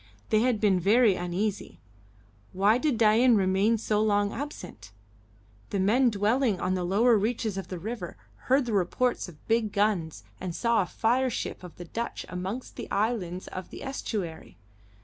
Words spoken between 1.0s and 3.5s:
uneasy. Why did Dain